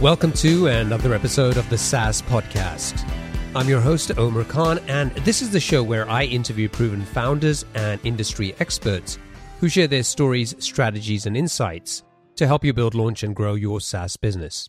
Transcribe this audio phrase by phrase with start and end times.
[0.00, 3.06] Welcome to another episode of the SaaS Podcast.
[3.54, 7.66] I'm your host, Omer Khan, and this is the show where I interview proven founders
[7.74, 9.18] and industry experts
[9.58, 12.02] who share their stories, strategies, and insights
[12.36, 14.66] to help you build, launch, and grow your SaaS business.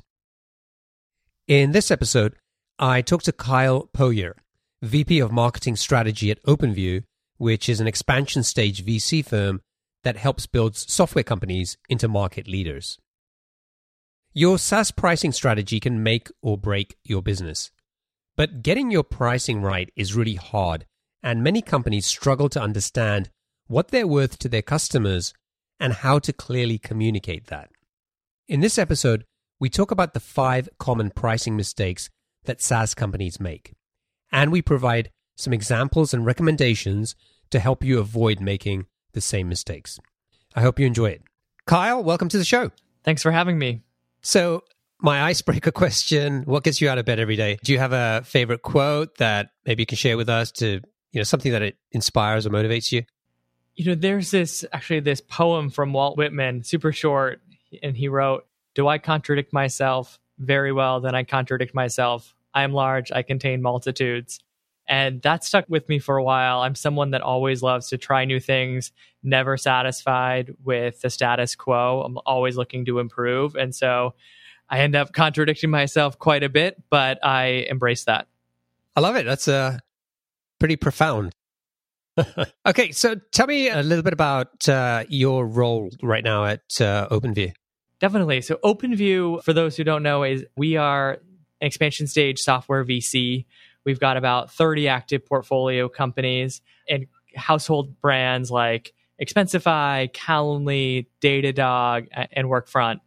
[1.48, 2.36] In this episode,
[2.78, 4.34] I talked to Kyle Poyar,
[4.82, 7.04] VP of Marketing Strategy at OpenView,
[7.38, 9.62] which is an expansion stage VC firm
[10.04, 12.98] that helps build software companies into market leaders.
[14.34, 17.70] Your SaaS pricing strategy can make or break your business.
[18.38, 20.86] But getting your pricing right is really hard,
[21.22, 23.30] and many companies struggle to understand
[23.68, 25.34] what they're worth to their customers
[25.82, 27.72] and how to clearly communicate that.
[28.48, 29.26] In this episode,
[29.60, 32.10] we talk about the five common pricing mistakes
[32.46, 33.74] that SaaS companies make,
[34.32, 37.16] and we provide some examples and recommendations
[37.50, 40.00] to help you avoid making the same mistakes.
[40.56, 41.24] I hope you enjoy it.
[41.66, 42.72] Kyle, welcome to the show.
[43.04, 43.82] Thanks for having me.
[44.22, 44.64] So,
[45.00, 47.58] my icebreaker question what gets you out of bed every day?
[47.64, 51.20] Do you have a favorite quote that maybe you can share with us to, you
[51.20, 53.04] know, something that it inspires or motivates you?
[53.76, 57.42] You know, there's this actually this poem from Walt Whitman, super short,
[57.82, 60.20] and he wrote, Do I contradict myself?
[60.38, 62.36] Very well, then I contradict myself.
[62.54, 64.40] I am large, I contain multitudes.
[64.92, 66.60] And that stuck with me for a while.
[66.60, 68.92] I'm someone that always loves to try new things,
[69.24, 72.04] never satisfied with the status quo.
[72.06, 73.56] I'm always looking to improve.
[73.56, 74.16] And so
[74.70, 78.28] I end up contradicting myself quite a bit, but I embrace that.
[78.94, 79.26] I love it.
[79.26, 79.80] That's uh,
[80.60, 81.32] pretty profound.
[82.66, 87.08] okay, so tell me a little bit about uh, your role right now at uh,
[87.08, 87.54] OpenView.
[88.02, 88.42] Definitely.
[88.42, 91.12] So, OpenView, for those who don't know, is we are
[91.62, 93.46] an expansion stage software VC.
[93.86, 102.48] We've got about 30 active portfolio companies and household brands like Expensify, Calendly, Datadog, and
[102.48, 103.00] Workfront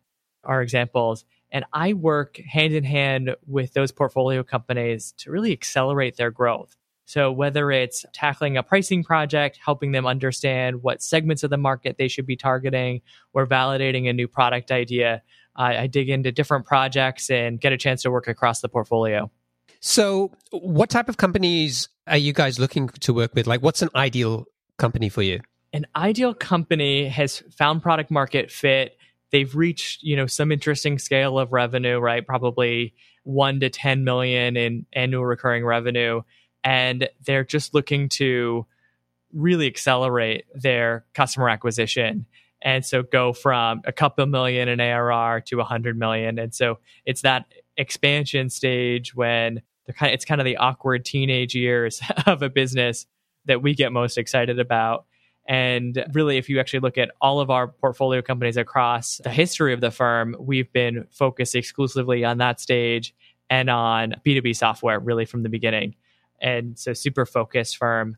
[0.44, 1.24] are examples.
[1.50, 6.76] And I work hand in hand with those portfolio companies to really accelerate their growth.
[7.06, 11.96] So, whether it's tackling a pricing project, helping them understand what segments of the market
[11.98, 13.02] they should be targeting,
[13.34, 15.22] or validating a new product idea,
[15.54, 19.30] I, I dig into different projects and get a chance to work across the portfolio.
[19.86, 23.46] So, what type of companies are you guys looking to work with?
[23.46, 24.46] Like, what's an ideal
[24.78, 25.40] company for you?
[25.74, 28.96] An ideal company has found product market fit.
[29.30, 32.26] They've reached, you know, some interesting scale of revenue, right?
[32.26, 32.94] Probably
[33.24, 36.22] one to 10 million in annual recurring revenue.
[36.64, 38.64] And they're just looking to
[39.34, 42.24] really accelerate their customer acquisition
[42.62, 46.38] and so go from a couple million in ARR to a hundred million.
[46.38, 47.44] And so it's that
[47.76, 52.48] expansion stage when they're kind of, it's kind of the awkward teenage years of a
[52.48, 53.06] business
[53.46, 55.06] that we get most excited about.
[55.46, 59.74] And really, if you actually look at all of our portfolio companies across the history
[59.74, 63.14] of the firm, we've been focused exclusively on that stage
[63.50, 65.96] and on B2B software really from the beginning.
[66.40, 68.16] And so, super focused firm.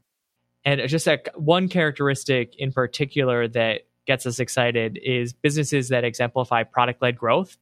[0.64, 6.62] And just a, one characteristic in particular that gets us excited is businesses that exemplify
[6.62, 7.56] product led growth.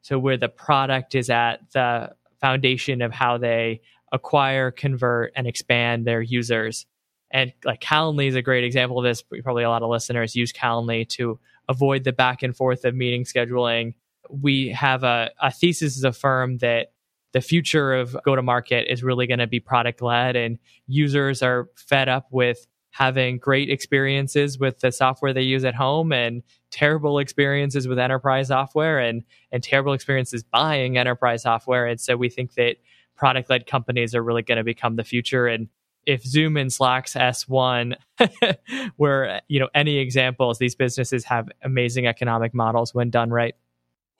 [0.00, 3.80] So, where the product is at the foundation of how they
[4.12, 6.86] acquire, convert, and expand their users.
[7.30, 9.22] And like Calendly is a great example of this.
[9.42, 13.24] Probably a lot of listeners use Calendly to avoid the back and forth of meeting
[13.24, 13.94] scheduling.
[14.28, 16.92] We have a, a thesis as a firm that
[17.32, 20.58] the future of go to market is really going to be product led, and
[20.88, 26.12] users are fed up with having great experiences with the software they use at home
[26.12, 31.86] and terrible experiences with enterprise software and and terrible experiences buying enterprise software.
[31.86, 32.76] And so we think that
[33.16, 35.46] product led companies are really going to become the future.
[35.46, 35.68] And
[36.06, 37.94] if zoom and slack's s1
[38.96, 43.54] were you know any examples these businesses have amazing economic models when done right.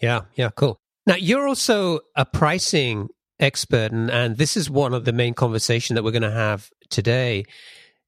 [0.01, 0.79] Yeah yeah cool.
[1.07, 3.09] Now you're also a pricing
[3.41, 6.71] expert and, and this is one of the main conversation that we're going to have
[6.91, 7.47] today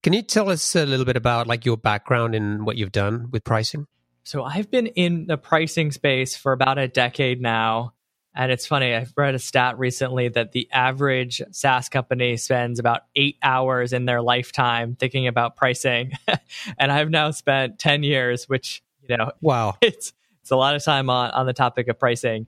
[0.02, 3.28] can you tell us a little bit about like your background and what you've done
[3.30, 3.86] with pricing?
[4.24, 7.94] So I've been in the pricing space for about a decade now.
[8.34, 13.02] And it's funny, I've read a stat recently that the average SaaS company spends about
[13.14, 16.12] eight hours in their lifetime thinking about pricing.
[16.78, 20.82] and I've now spent 10 years, which, you know, wow, it's, it's a lot of
[20.82, 22.46] time on, on the topic of pricing.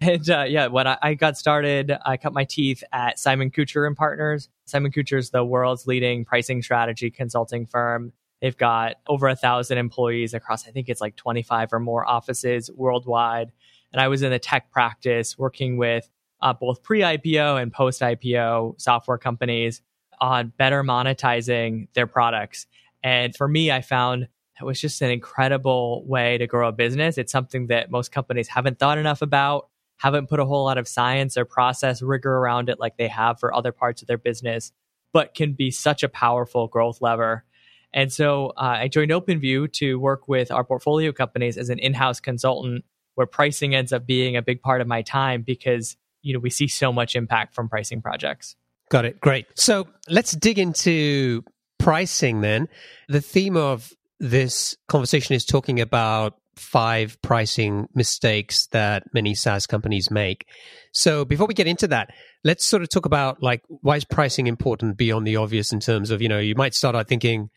[0.00, 3.84] And uh, yeah, when I, I, got started, I cut my teeth at Simon Kucher
[3.86, 4.48] and Partners.
[4.64, 8.12] Simon Kucher is the world's leading pricing strategy consulting firm.
[8.40, 12.70] They've got over a thousand employees across, I think it's like 25 or more offices
[12.70, 13.50] worldwide.
[13.92, 16.08] And I was in the tech practice working with
[16.40, 19.82] uh, both pre IPO and post IPO software companies
[20.20, 22.66] on better monetizing their products.
[23.02, 24.28] And for me, I found
[24.60, 27.18] it was just an incredible way to grow a business.
[27.18, 29.68] It's something that most companies haven't thought enough about
[29.98, 33.38] haven't put a whole lot of science or process rigor around it like they have
[33.38, 34.72] for other parts of their business,
[35.12, 37.44] but can be such a powerful growth lever.
[37.92, 42.20] And so uh, I joined OpenView to work with our portfolio companies as an in-house
[42.20, 42.84] consultant
[43.14, 46.50] where pricing ends up being a big part of my time because you know we
[46.50, 48.54] see so much impact from pricing projects.
[48.90, 49.20] Got it.
[49.20, 49.46] Great.
[49.54, 51.42] So let's dig into
[51.78, 52.68] pricing then.
[53.08, 60.10] The theme of this conversation is talking about five pricing mistakes that many SaaS companies
[60.10, 60.46] make.
[60.92, 62.10] So before we get into that,
[62.44, 66.10] let's sort of talk about like why is pricing important beyond the obvious in terms
[66.10, 67.50] of, you know, you might start out thinking,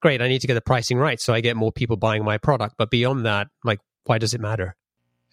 [0.00, 2.38] great, I need to get the pricing right so I get more people buying my
[2.38, 2.74] product.
[2.78, 4.76] But beyond that, like why does it matter?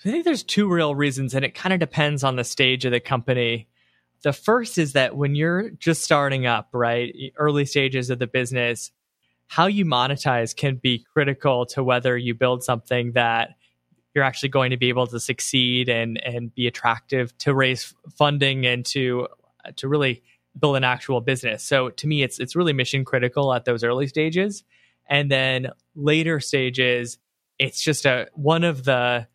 [0.03, 2.91] I think there's two real reasons, and it kind of depends on the stage of
[2.91, 3.67] the company.
[4.23, 8.91] The first is that when you're just starting up, right, early stages of the business,
[9.47, 13.55] how you monetize can be critical to whether you build something that
[14.13, 18.65] you're actually going to be able to succeed and and be attractive to raise funding
[18.65, 19.27] and to
[19.75, 20.23] to really
[20.57, 21.63] build an actual business.
[21.63, 24.63] So to me it's it's really mission critical at those early stages.
[25.07, 27.17] And then later stages
[27.59, 29.27] it's just a one of the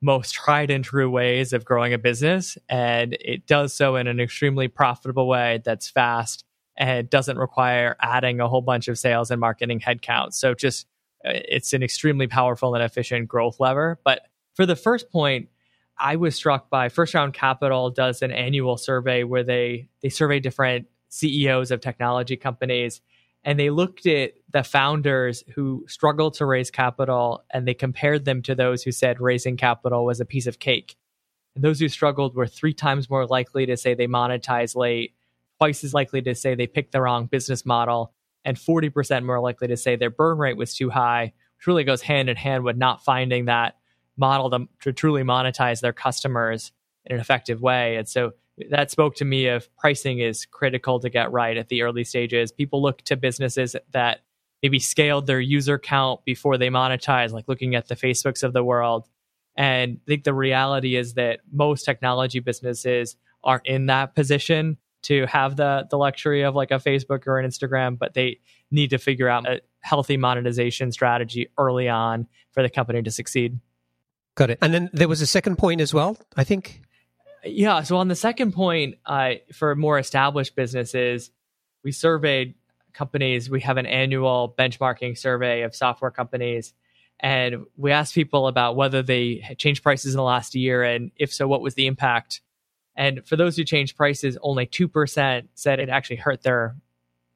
[0.00, 4.18] most tried and true ways of growing a business and it does so in an
[4.18, 6.44] extremely profitable way that's fast
[6.76, 10.32] and doesn't require adding a whole bunch of sales and marketing headcount.
[10.32, 10.86] So just
[11.24, 13.98] uh, it's an extremely powerful and efficient growth lever.
[14.04, 14.22] But
[14.54, 15.48] for the first point,
[15.98, 20.40] I was struck by First Round Capital does an annual survey where they they survey
[20.40, 23.02] different CEOs of technology companies
[23.44, 28.42] and they looked at the founders who struggled to raise capital and they compared them
[28.42, 30.96] to those who said raising capital was a piece of cake.
[31.54, 35.14] And those who struggled were three times more likely to say they monetize late
[35.62, 38.12] twice as likely to say they picked the wrong business model,
[38.44, 42.02] and 40% more likely to say their burn rate was too high, which really goes
[42.02, 43.76] hand in hand with not finding that
[44.16, 46.72] model to, to truly monetize their customers
[47.04, 47.94] in an effective way.
[47.94, 48.32] And so
[48.70, 52.50] that spoke to me of pricing is critical to get right at the early stages.
[52.50, 54.22] People look to businesses that
[54.64, 58.64] maybe scaled their user count before they monetize, like looking at the Facebooks of the
[58.64, 59.06] world.
[59.56, 63.14] And I think the reality is that most technology businesses
[63.44, 67.48] are in that position to have the the luxury of like a Facebook or an
[67.48, 68.40] Instagram, but they
[68.70, 73.58] need to figure out a healthy monetization strategy early on for the company to succeed.
[74.34, 74.58] Got it.
[74.62, 76.80] And then there was a second point as well, I think.
[77.44, 77.82] Yeah.
[77.82, 81.30] So on the second point, uh, for more established businesses,
[81.82, 82.54] we surveyed
[82.92, 83.50] companies.
[83.50, 86.72] We have an annual benchmarking survey of software companies.
[87.20, 91.32] And we asked people about whether they changed prices in the last year, and if
[91.32, 92.40] so, what was the impact
[92.96, 96.76] and for those who changed prices, only 2% said it actually hurt their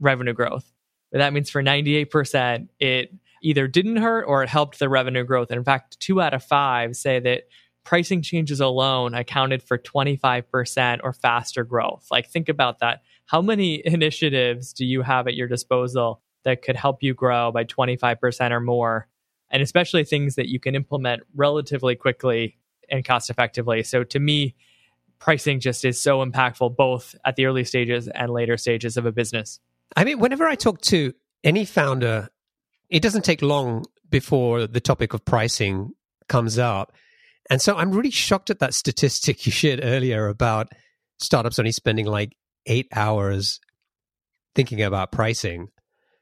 [0.01, 0.71] revenue growth.
[1.11, 5.51] But that means for 98%, it either didn't hurt or it helped the revenue growth.
[5.51, 7.45] And in fact, two out of five say that
[7.85, 12.07] pricing changes alone accounted for 25% or faster growth.
[12.11, 13.03] Like, think about that.
[13.27, 17.65] How many initiatives do you have at your disposal that could help you grow by
[17.65, 19.09] 25% or more?
[19.51, 22.59] And especially things that you can implement relatively quickly
[22.91, 23.85] and cost effectively.
[23.85, 24.57] So, to me,
[25.19, 29.13] pricing just is so impactful both at the early stages and later stages of a
[29.13, 29.61] business.
[29.95, 31.13] I mean, whenever I talk to
[31.45, 32.29] any founder,
[32.91, 35.93] it doesn't take long before the topic of pricing
[36.29, 36.93] comes up.
[37.49, 40.69] And so I'm really shocked at that statistic you shared earlier about
[41.19, 43.61] startups only spending like eight hours
[44.55, 45.69] thinking about pricing.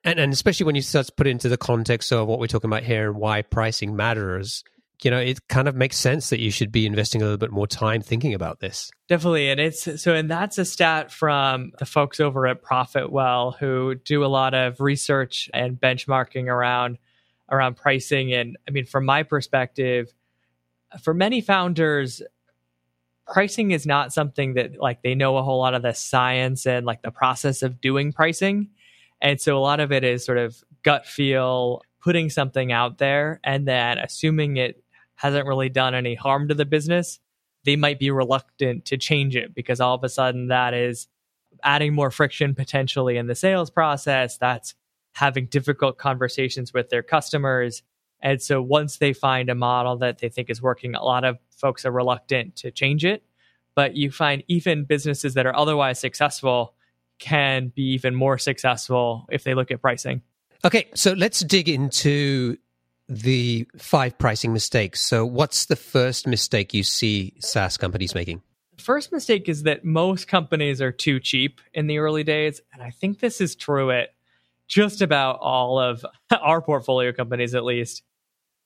[0.04, 2.46] And, and especially when you start to put it into the context of what we're
[2.46, 4.62] talking about here and why pricing matters,
[5.02, 7.50] you know, it kind of makes sense that you should be investing a little bit
[7.50, 8.90] more time thinking about this.
[9.08, 9.50] Definitely.
[9.50, 14.24] And it's so, and that's a stat from the folks over at Profitwell who do
[14.24, 16.98] a lot of research and benchmarking around
[17.50, 18.32] around pricing.
[18.32, 20.14] And I mean, from my perspective,
[21.02, 22.22] for many founders,
[23.26, 26.86] pricing is not something that like they know a whole lot of the science and
[26.86, 28.70] like the process of doing pricing.
[29.20, 33.40] And so a lot of it is sort of gut feel, putting something out there
[33.42, 34.83] and then assuming it
[35.16, 37.20] hasn't really done any harm to the business,
[37.64, 41.08] they might be reluctant to change it because all of a sudden that is
[41.62, 44.36] adding more friction potentially in the sales process.
[44.36, 44.74] That's
[45.12, 47.82] having difficult conversations with their customers.
[48.20, 51.38] And so once they find a model that they think is working, a lot of
[51.56, 53.22] folks are reluctant to change it.
[53.74, 56.74] But you find even businesses that are otherwise successful
[57.18, 60.22] can be even more successful if they look at pricing.
[60.64, 62.56] Okay, so let's dig into
[63.08, 65.04] the five pricing mistakes.
[65.06, 68.42] So, what's the first mistake you see SaaS companies making?
[68.78, 72.60] First mistake is that most companies are too cheap in the early days.
[72.72, 74.10] And I think this is true at
[74.66, 76.04] just about all of
[76.40, 78.02] our portfolio companies, at least.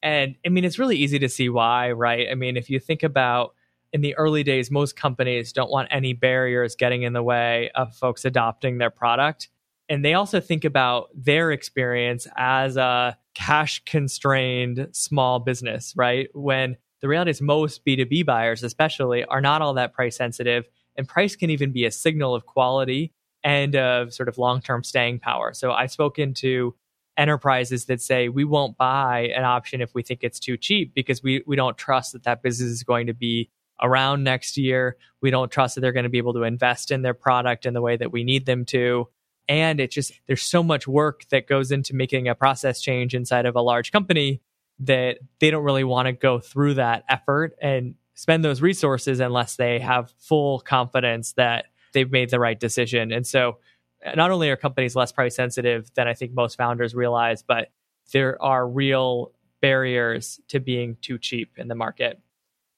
[0.02, 2.28] And I mean, it's really easy to see why, right?
[2.30, 3.54] I mean, if you think about
[3.92, 7.94] in the early days, most companies don't want any barriers getting in the way of
[7.94, 9.48] folks adopting their product.
[9.88, 16.28] And they also think about their experience as a cash constrained small business, right?
[16.34, 20.66] When the reality is most B2B buyers, especially, are not all that price sensitive.
[20.96, 23.12] And price can even be a signal of quality
[23.44, 25.54] and of sort of long term staying power.
[25.54, 26.74] So I've spoken to
[27.16, 31.22] enterprises that say we won't buy an option if we think it's too cheap because
[31.22, 34.96] we, we don't trust that that business is going to be around next year.
[35.20, 37.74] We don't trust that they're going to be able to invest in their product in
[37.74, 39.08] the way that we need them to.
[39.48, 43.46] And it just, there's so much work that goes into making a process change inside
[43.46, 44.42] of a large company
[44.80, 49.56] that they don't really want to go through that effort and spend those resources unless
[49.56, 53.12] they have full confidence that they've made the right decision.
[53.12, 53.58] And so,
[54.04, 57.70] uh, not only are companies less price sensitive than I think most founders realize, but
[58.12, 62.20] there are real barriers to being too cheap in the market.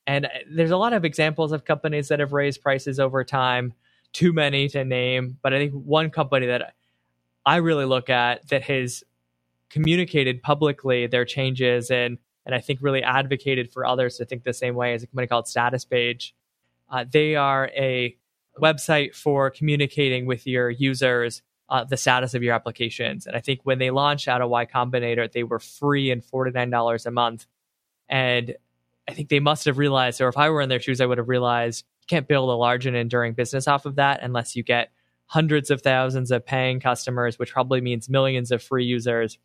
[0.07, 3.75] And uh, there's a lot of examples of companies that have raised prices over time,
[4.12, 5.38] too many to name.
[5.43, 6.75] But I think one company that
[7.47, 9.05] I really look at that has
[9.69, 14.55] communicated publicly their changes and and I think really advocated for others to think the
[14.55, 16.33] same way is a company called Statuspage.
[16.88, 18.17] Uh, they are a
[18.61, 23.26] website for communicating with your users uh, the status of your applications.
[23.26, 27.07] And I think when they launched out of Y Combinator, they were free and $49
[27.07, 27.47] a month.
[28.09, 28.57] And
[29.09, 31.19] I think they must have realized, or if I were in their shoes, I would
[31.19, 34.62] have realized you can't build a large and enduring business off of that unless you
[34.62, 34.90] get
[35.26, 39.38] hundreds of thousands of paying customers, which probably means millions of free users.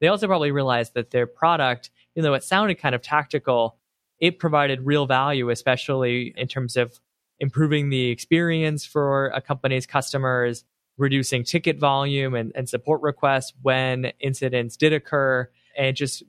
[0.00, 3.76] They also probably realized that their product, even though it sounded kind of tactical,
[4.20, 7.00] it provided real value, especially in terms of
[7.40, 10.64] improving the experience for a company's customers,
[10.96, 16.22] reducing ticket volume and, and support requests when incidents did occur, and just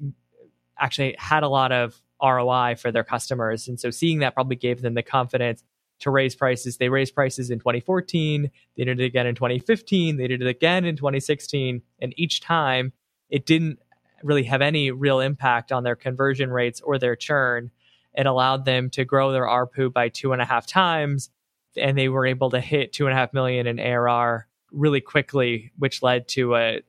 [0.79, 3.67] actually had a lot of ROI for their customers.
[3.67, 5.63] And so seeing that probably gave them the confidence
[6.03, 6.77] to raise prices.
[6.77, 10.85] They raised prices in 2014, they did it again in 2015, they did it again
[10.85, 11.81] in 2016.
[11.99, 12.93] And each time
[13.29, 13.79] it didn't
[14.21, 17.71] really have any real impact on their conversion rates or their churn.
[18.13, 21.29] It allowed them to grow their ARPU by two and a half times,
[21.75, 25.71] and they were able to hit two and a half million in ARR really quickly,
[25.77, 26.81] which led to a,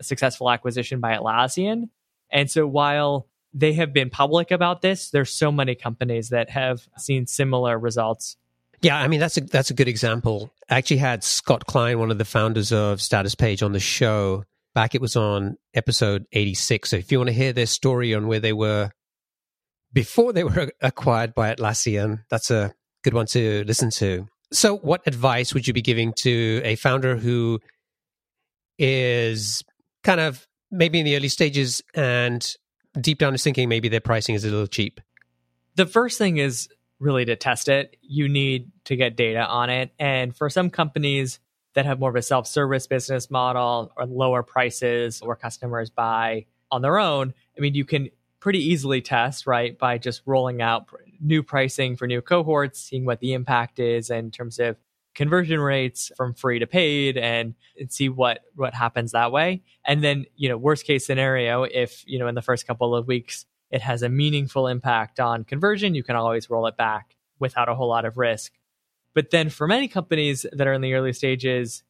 [0.00, 1.88] a successful acquisition by Atlassian.
[2.30, 5.10] And so while they have been public about this.
[5.10, 8.36] There's so many companies that have seen similar results.
[8.82, 10.52] Yeah, I mean that's a that's a good example.
[10.68, 14.44] I actually had Scott Klein, one of the founders of Status Page, on the show.
[14.74, 16.90] Back it was on episode 86.
[16.90, 18.90] So if you want to hear their story on where they were
[19.92, 22.74] before they were acquired by Atlassian, that's a
[23.04, 24.26] good one to listen to.
[24.50, 27.60] So what advice would you be giving to a founder who
[28.78, 29.62] is
[30.02, 32.46] kind of maybe in the early stages and
[33.00, 35.00] deep down is thinking maybe their pricing is a little cheap?
[35.76, 36.68] The first thing is
[37.02, 37.96] really to test it.
[38.00, 39.90] You need to get data on it.
[39.98, 41.40] And for some companies
[41.74, 46.46] that have more of a self service business model or lower prices or customers buy
[46.70, 48.08] on their own, I mean, you can
[48.40, 50.86] pretty easily test, right, by just rolling out
[51.20, 54.76] new pricing for new cohorts, seeing what the impact is in terms of
[55.14, 60.02] conversion rates from free to paid and, and see what what happens that way and
[60.02, 63.44] then you know worst case scenario if you know in the first couple of weeks
[63.72, 65.94] it has a meaningful impact on conversion.
[65.94, 68.52] You can always roll it back without a whole lot of risk.
[69.14, 71.82] But then for many companies that are in the early stages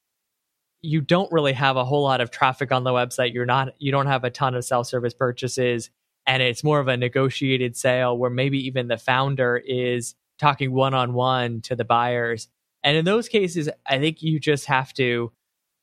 [0.83, 3.33] you don't really have a whole lot of traffic on the website.
[3.33, 5.91] You're not you don't have a ton of self-service purchases
[6.27, 11.61] and it's more of a negotiated sale where maybe even the founder is talking one-on-one
[11.63, 12.49] to the buyers.
[12.85, 15.33] And in those cases, I think you just have to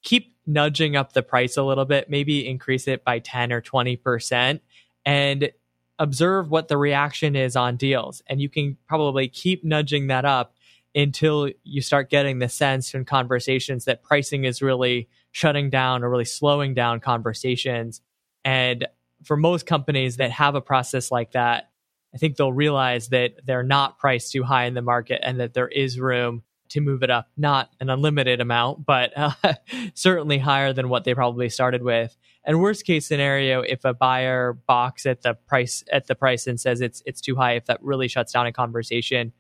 [0.02, 4.60] keep nudging up the price a little bit, maybe increase it by 10 or 20%,
[5.06, 5.52] and
[6.00, 8.24] observe what the reaction is on deals.
[8.28, 10.56] And you can probably keep nudging that up
[10.96, 16.10] until you start getting the sense in conversations that pricing is really shutting down or
[16.10, 18.02] really slowing down conversations.
[18.44, 18.88] And
[19.24, 21.70] for most companies that have a process like that,
[22.14, 25.54] I think they'll realize that they're not priced too high in the market and that
[25.54, 29.34] there is room to move it up, not an unlimited amount, but uh,
[29.94, 32.16] certainly higher than what they probably started with.
[32.50, 36.60] And worst case scenario, if a buyer balks at the price at the price and
[36.60, 39.34] says it's it's too high, if that really shuts down a conversation,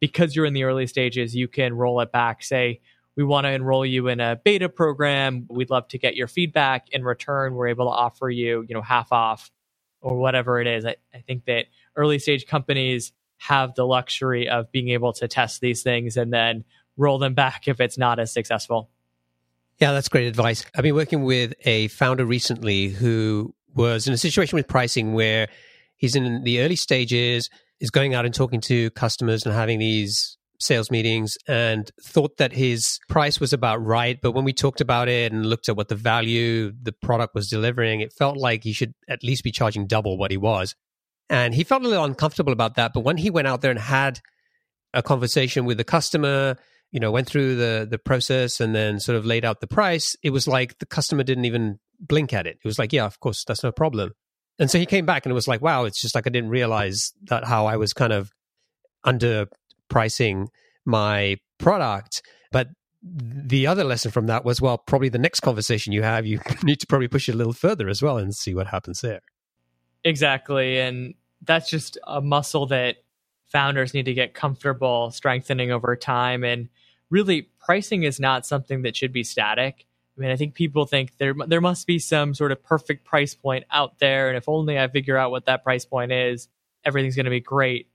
[0.00, 2.42] because you're in the early stages, you can roll it back.
[2.42, 2.82] Say,
[3.16, 5.46] we want to enroll you in a beta program.
[5.48, 6.90] We'd love to get your feedback.
[6.90, 9.50] In return, we're able to offer you, you know, half off
[10.02, 10.84] or whatever it is.
[10.84, 15.62] I, I think that early stage companies have the luxury of being able to test
[15.62, 16.64] these things and then
[16.98, 18.90] roll them back if it's not as successful.
[19.82, 20.64] Yeah, that's great advice.
[20.76, 25.48] I've been working with a founder recently who was in a situation with pricing where
[25.96, 27.50] he's in the early stages.
[27.80, 32.52] is going out and talking to customers and having these sales meetings and thought that
[32.52, 34.20] his price was about right.
[34.22, 37.50] But when we talked about it and looked at what the value the product was
[37.50, 40.76] delivering, it felt like he should at least be charging double what he was.
[41.28, 42.92] And he felt a little uncomfortable about that.
[42.94, 44.20] But when he went out there and had
[44.94, 46.56] a conversation with the customer,
[46.92, 50.14] you know, went through the the process and then sort of laid out the price,
[50.22, 52.58] it was like the customer didn't even blink at it.
[52.62, 54.12] It was like, yeah, of course, that's no problem.
[54.58, 56.50] And so he came back and it was like, wow, it's just like I didn't
[56.50, 58.30] realize that how I was kind of
[59.04, 60.48] underpricing
[60.84, 62.22] my product.
[62.50, 62.68] But
[63.02, 66.80] the other lesson from that was, well, probably the next conversation you have, you need
[66.80, 69.20] to probably push it a little further as well and see what happens there.
[70.04, 70.78] Exactly.
[70.78, 72.96] And that's just a muscle that
[73.52, 76.42] founders need to get comfortable strengthening over time.
[76.42, 76.68] And
[77.10, 79.86] really, pricing is not something that should be static.
[80.16, 83.34] I mean, I think people think there there must be some sort of perfect price
[83.34, 86.48] point out there, and if only I figure out what that price point is,
[86.84, 87.88] everything's going to be great.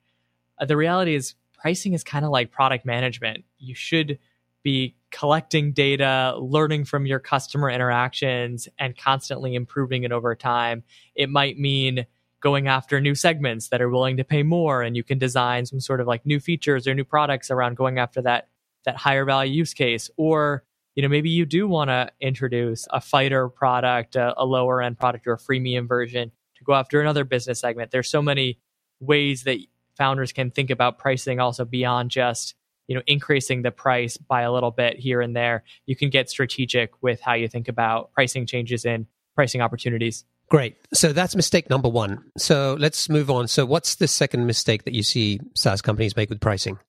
[0.57, 3.43] Uh, the reality is, pricing is kind of like product management.
[3.59, 4.19] You should
[4.63, 10.83] be collecting data, learning from your customer interactions, and constantly improving it over time.
[11.15, 12.05] It might mean
[12.41, 15.79] going after new segments that are willing to pay more, and you can design some
[15.79, 18.49] sort of like new features or new products around going after that
[18.85, 20.63] that higher value use case, or
[20.95, 24.97] you know maybe you do want to introduce a fighter product a, a, lower end
[24.97, 27.91] product or a freemium version to go after another business segment.
[27.91, 28.59] There's so many
[28.99, 29.59] ways that
[29.95, 32.55] founders can think about pricing also beyond just
[32.87, 35.63] you know increasing the price by a little bit here and there.
[35.85, 40.77] You can get strategic with how you think about pricing changes and pricing opportunities Great.
[40.93, 42.23] So that's mistake number one.
[42.37, 43.47] So let's move on.
[43.47, 46.79] So, what's the second mistake that you see SaaS companies make with pricing?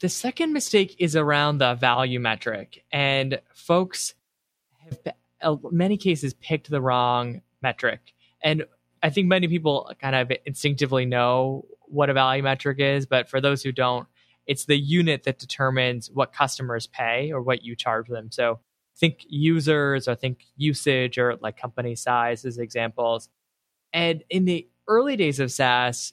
[0.00, 4.14] The second mistake is around the value metric, and folks
[4.84, 8.00] have, in uh, many cases, picked the wrong metric.
[8.42, 8.64] And
[9.02, 13.40] I think many people kind of instinctively know what a value metric is, but for
[13.40, 14.06] those who don't,
[14.46, 18.30] it's the unit that determines what customers pay or what you charge them.
[18.30, 18.60] So
[19.02, 23.28] think users or think usage or like company size as examples.
[23.92, 26.12] And in the early days of SaaS,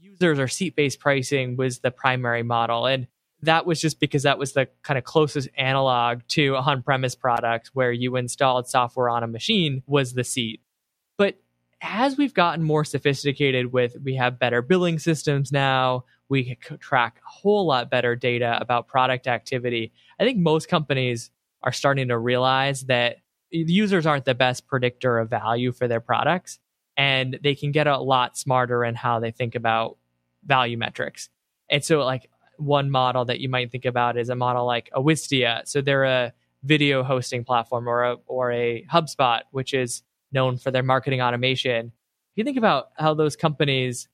[0.00, 2.86] users or seat based pricing was the primary model.
[2.86, 3.06] And
[3.42, 7.70] that was just because that was the kind of closest analog to on premise products
[7.72, 10.60] where you installed software on a machine was the seat.
[11.16, 11.36] But
[11.80, 17.30] as we've gotten more sophisticated with, we have better billing systems now, we track a
[17.30, 19.92] whole lot better data about product activity.
[20.18, 21.30] I think most companies
[21.62, 23.18] are starting to realize that
[23.50, 26.58] users aren't the best predictor of value for their products
[26.96, 29.96] and they can get a lot smarter in how they think about
[30.44, 31.28] value metrics.
[31.70, 35.02] And so, like one model that you might think about is a model like a
[35.02, 35.66] Wistia.
[35.66, 40.70] So they're a video hosting platform, or a or a HubSpot, which is known for
[40.70, 41.86] their marketing automation.
[41.86, 44.08] If you think about how those companies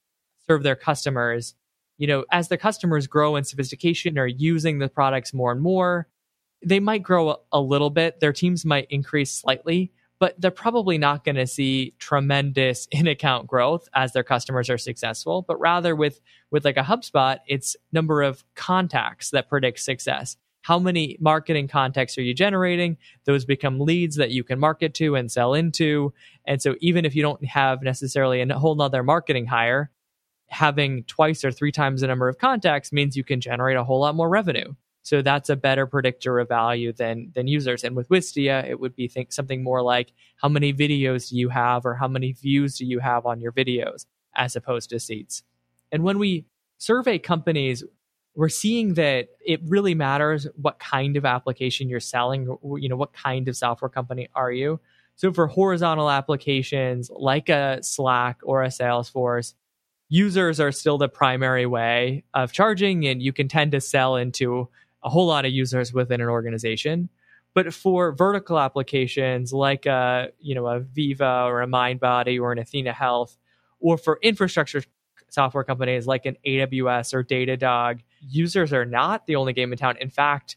[0.49, 1.55] serve their customers,
[1.99, 6.09] you know, as their customers grow in sophistication or using the products more and more,
[6.65, 8.21] they might grow a little bit.
[8.21, 13.47] Their teams might increase slightly, but they're probably not going to see tremendous in account
[13.47, 15.43] growth as their customers are successful.
[15.47, 20.37] But rather with with like a hubspot it's number of contacts that predict success.
[20.63, 22.99] How many marketing contacts are you generating?
[23.25, 26.13] Those become leads that you can market to and sell into.
[26.45, 29.91] And so even if you don't have necessarily a whole nother marketing hire
[30.49, 34.01] having twice or three times the number of contacts means you can generate a whole
[34.01, 34.75] lot more revenue
[35.09, 37.83] so that's a better predictor of value than than users.
[37.83, 41.49] And with Wistia, it would be think something more like how many videos do you
[41.49, 44.05] have or how many views do you have on your videos
[44.37, 45.43] as opposed to seats.
[45.91, 46.45] And when we
[46.77, 47.83] survey companies,
[48.35, 52.43] we're seeing that it really matters what kind of application you're selling,
[52.77, 54.79] you know, what kind of software company are you?
[55.17, 59.55] So for horizontal applications like a Slack or a Salesforce,
[60.11, 64.69] users are still the primary way of charging and you can tend to sell into
[65.09, 67.09] a whole lot of users within an organization.
[67.55, 72.59] But for vertical applications like a you know a Veeva or a MindBody or an
[72.59, 73.39] Athena Health,
[73.81, 74.85] or for infrastructure
[75.31, 79.97] software companies like an AWS or Datadog, users are not the only game in town.
[79.99, 80.57] In fact,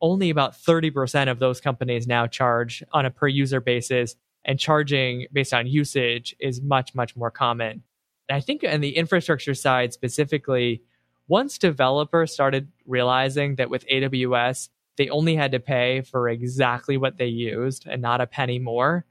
[0.00, 4.16] only about 30% of those companies now charge on a per user basis,
[4.46, 7.82] and charging based on usage is much, much more common.
[8.30, 10.82] And I think on the infrastructure side specifically,
[11.28, 17.18] once developers started realizing that with AWS, they only had to pay for exactly what
[17.18, 19.04] they used and not a penny more,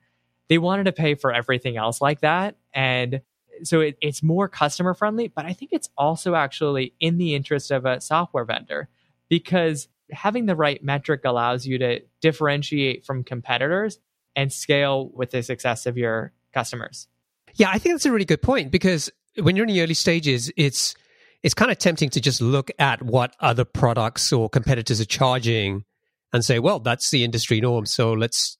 [0.47, 2.55] they wanted to pay for everything else like that.
[2.73, 3.21] And
[3.63, 7.71] so it, it's more customer friendly, but I think it's also actually in the interest
[7.71, 8.89] of a software vendor
[9.29, 13.99] because having the right metric allows you to differentiate from competitors
[14.35, 17.07] and scale with the success of your customers.
[17.55, 20.51] Yeah, I think that's a really good point because when you're in the early stages,
[20.57, 20.95] it's
[21.43, 25.83] it's kind of tempting to just look at what other products or competitors are charging
[26.31, 28.57] and say, well, that's the industry norm, so let's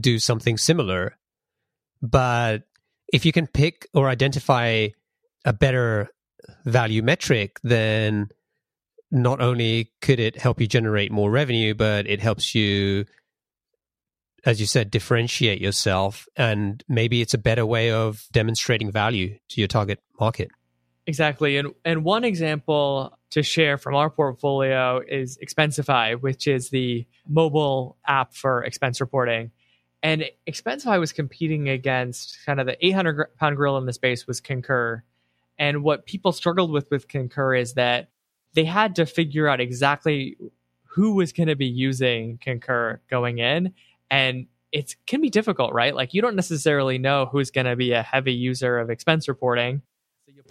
[0.00, 1.18] do something similar.
[2.00, 2.62] But
[3.12, 4.88] if you can pick or identify
[5.44, 6.08] a better
[6.64, 8.28] value metric, then
[9.10, 13.04] not only could it help you generate more revenue, but it helps you,
[14.44, 16.26] as you said, differentiate yourself.
[16.36, 20.50] And maybe it's a better way of demonstrating value to your target market.
[21.10, 21.56] Exactly.
[21.56, 27.96] And and one example to share from our portfolio is Expensify, which is the mobile
[28.06, 29.50] app for expense reporting.
[30.04, 34.40] And Expensify was competing against kind of the 800 pound gorilla in the space was
[34.40, 35.02] Concur.
[35.58, 38.10] And what people struggled with with Concur is that
[38.54, 40.36] they had to figure out exactly
[40.84, 43.74] who was going to be using Concur going in.
[44.12, 45.92] And it can be difficult, right?
[45.92, 49.82] Like you don't necessarily know who's going to be a heavy user of expense reporting.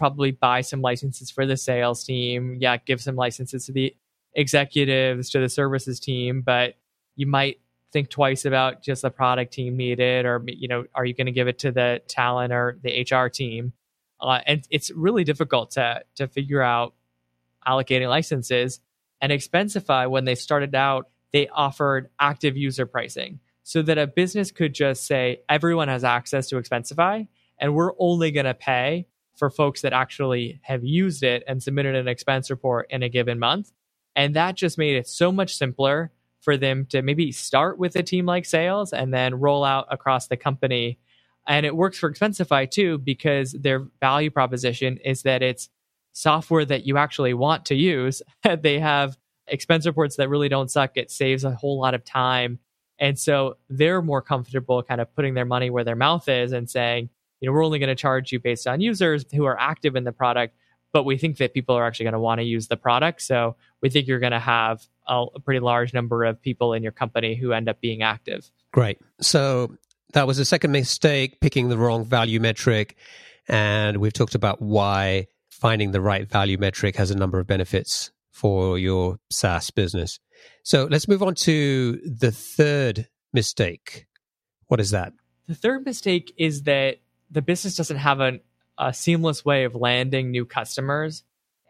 [0.00, 2.56] Probably buy some licenses for the sales team.
[2.58, 3.94] Yeah, give some licenses to the
[4.34, 6.74] executives, to the services team, but
[7.14, 7.60] you might
[7.92, 11.32] think twice about just the product team needed or you know are you going to
[11.32, 13.72] give it to the talent or the hr team
[14.20, 16.94] uh, and it's really difficult to to figure out
[17.66, 18.80] allocating licenses
[19.20, 24.50] and expensify when they started out they offered active user pricing so that a business
[24.50, 27.26] could just say everyone has access to expensify
[27.58, 29.06] and we're only going to pay
[29.40, 33.40] for folks that actually have used it and submitted an expense report in a given
[33.40, 33.72] month
[34.16, 38.02] and that just made it so much simpler for them to maybe start with a
[38.02, 40.98] team like sales and then roll out across the company.
[41.46, 45.68] And it works for Expensify too, because their value proposition is that it's
[46.12, 48.22] software that you actually want to use.
[48.60, 50.96] they have expense reports that really don't suck.
[50.96, 52.58] It saves a whole lot of time.
[52.98, 56.68] And so they're more comfortable kind of putting their money where their mouth is and
[56.68, 59.96] saying, you know, we're only going to charge you based on users who are active
[59.96, 60.54] in the product
[60.92, 63.22] but we think that people are actually going to want to use the product.
[63.22, 66.82] So we think you're going to have a, a, pretty large number of people in
[66.82, 68.50] your company who end up being active.
[68.72, 68.98] Great.
[69.20, 69.76] So
[70.12, 72.96] that was a second mistake, picking the wrong value metric.
[73.48, 78.10] And we've talked about why finding the right value metric has a number of benefits
[78.30, 80.18] for your SaaS business.
[80.62, 84.06] So let's move on to the third mistake.
[84.68, 85.12] What is that?
[85.46, 87.00] The third mistake is that
[87.30, 88.40] the business doesn't have an
[88.80, 91.22] a seamless way of landing new customers.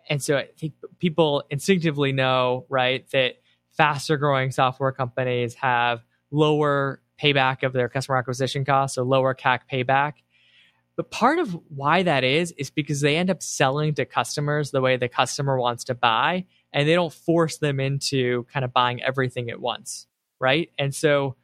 [0.09, 3.35] And so I think people instinctively know, right, that
[3.73, 9.61] faster growing software companies have lower payback of their customer acquisition costs, so lower CAC
[9.71, 10.15] payback.
[10.97, 14.81] But part of why that is, is because they end up selling to customers the
[14.81, 19.03] way the customer wants to buy, and they don't force them into kind of buying
[19.03, 20.07] everything at once,
[20.39, 20.71] right?
[20.79, 21.37] And so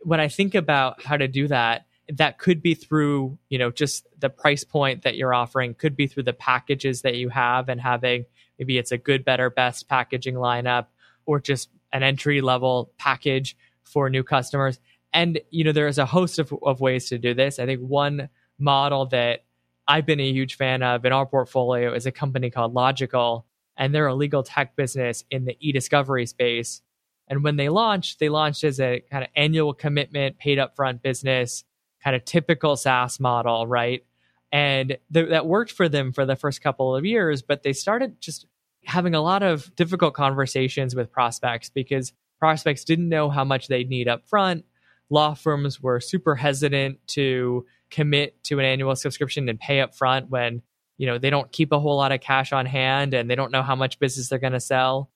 [0.00, 4.06] when I think about how to do that, that could be through you know just
[4.18, 7.80] the price point that you're offering could be through the packages that you have and
[7.80, 8.24] having
[8.58, 10.86] maybe it's a good better best packaging lineup
[11.26, 14.78] or just an entry level package for new customers.
[15.12, 17.58] And you know there's a host of, of ways to do this.
[17.58, 19.44] I think one model that
[19.86, 23.44] i've been a huge fan of in our portfolio is a company called Logikcull
[23.76, 26.82] and they're a legal tech business in the e-discovery space.
[27.28, 31.64] And when they launched they launched as a kind of annual commitment paid upfront business
[32.02, 34.04] kind of typical SaaS model, right?
[34.52, 38.20] And th- that worked for them for the first couple of years, but they started
[38.20, 38.46] just
[38.84, 43.88] having a lot of difficult conversations with prospects because prospects didn't know how much they'd
[43.88, 44.64] need up front.
[45.10, 50.30] Law firms were super hesitant to commit to an annual subscription and pay up front
[50.30, 50.62] when
[50.96, 53.52] you know they don't keep a whole lot of cash on hand and they don't
[53.52, 55.10] know how much business they're going to sell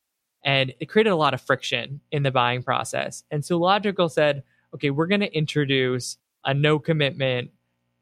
[0.45, 4.43] and it created a lot of friction in the buying process and so Logikcull said
[4.75, 7.51] okay we're going to introduce a no commitment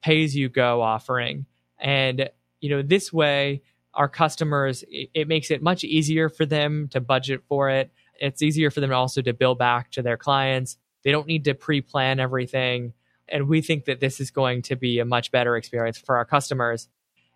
[0.02, 1.46] pay as you go offering.
[1.78, 3.62] And, you know, this way,
[3.94, 7.90] our customers, it, it makes it much easier for them to budget for it.
[8.18, 10.76] It's easier for them also to bill back to their clients.
[11.02, 12.92] They don't need to pre plan everything.
[13.28, 16.24] And we think that this is going to be a much better experience for our
[16.24, 16.88] customers.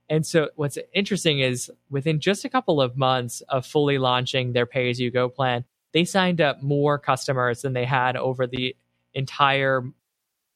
[0.08, 4.66] And so, what's interesting is within just a couple of months of fully launching their
[4.66, 8.76] pay as you go plan, they signed up more customers than they had over the
[9.14, 9.82] entire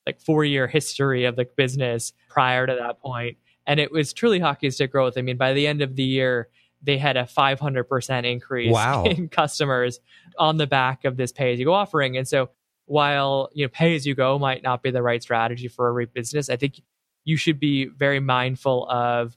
[0.09, 3.37] like four year history of the business prior to that point.
[3.67, 5.19] And it was truly hockey stick growth.
[5.19, 6.49] I mean, by the end of the year,
[6.83, 9.05] they had a 500% increase wow.
[9.07, 10.01] in customers
[10.39, 12.17] on the back of this pay as you go offering.
[12.17, 12.49] And so
[12.87, 16.07] while, you know, pay as you go might not be the right strategy for a
[16.07, 16.81] business, I think
[17.25, 19.37] you should be very mindful of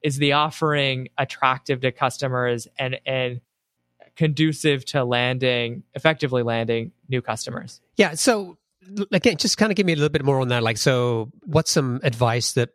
[0.00, 3.40] is the offering attractive to customers and and
[4.14, 7.80] conducive to landing effectively landing new customers.
[7.96, 8.56] Yeah, so
[9.12, 10.62] again, just kind of give me a little bit more on that.
[10.62, 12.70] Like, so what's some advice that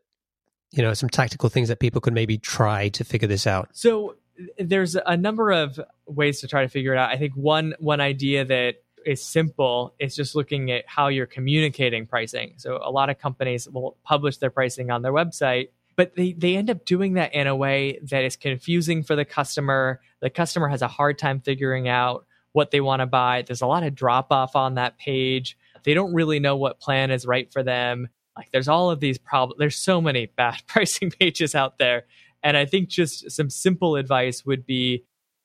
[0.71, 3.69] you know, some tactical things that people could maybe try to figure this out?
[3.73, 4.15] So
[4.57, 7.09] there's a number of ways to try to figure it out.
[7.09, 12.05] I think one one idea that is simple is just looking at how you're communicating
[12.05, 12.53] pricing.
[12.57, 16.55] So a lot of companies will publish their pricing on their website, but they, they
[16.55, 20.01] end up doing that in a way that is confusing for the customer.
[20.19, 23.41] The customer has a hard time figuring out what they want to buy.
[23.41, 25.57] There's a lot of drop off on that page.
[25.83, 28.09] They don't really know what plan is right for them.
[28.35, 29.59] Like there's all of these problems.
[29.59, 32.05] There's so many bad pricing pages out there.
[32.43, 35.03] And I think just some simple advice would be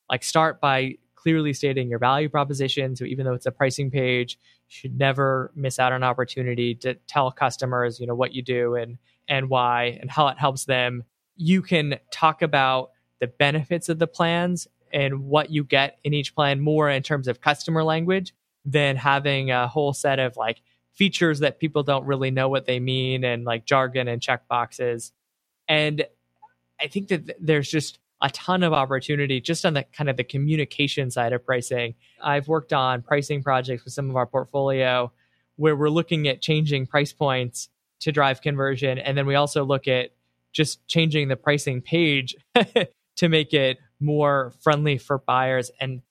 [0.09, 2.95] like start by clearly stating your value proposition.
[2.95, 6.75] So even though it's a pricing page, you should never miss out on an opportunity
[6.77, 10.67] to tell customers, you know, what you do and and why and how it helps
[10.67, 11.03] them.
[11.35, 16.35] You can talk about the benefits of the plans and what you get in each
[16.35, 21.41] plan more in terms of customer language than having a whole set of like features
[21.41, 25.13] that people don't really know what they mean and like jargon and check boxes.
[25.69, 26.07] And
[26.81, 30.25] I think that there's just a ton of opportunity just on the kind of the
[30.25, 31.95] communication side of pricing.
[32.23, 35.13] I've worked on pricing projects with some of our portfolio
[35.57, 37.69] where we're looking at changing price points
[38.01, 38.99] to drive conversion.
[38.99, 40.11] And then we also look at
[40.53, 42.35] just changing the pricing page
[43.17, 45.71] to make it more friendly for buyers.
[45.81, 46.03] And,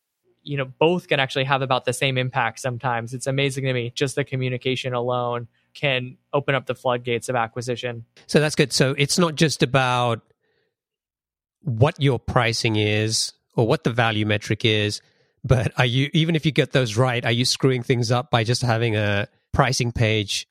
[0.43, 3.13] you know, both can actually have about the same impact sometimes.
[3.13, 3.91] It's amazing to me.
[3.95, 8.05] Just the communication alone can open up the floodgates of acquisition.
[8.27, 8.73] So that's good.
[8.73, 10.21] So it's not just about
[11.61, 15.01] what your pricing is or what the value metric is,
[15.43, 18.43] but are you even if you get those right, are you screwing things up by
[18.43, 20.47] just having a pricing page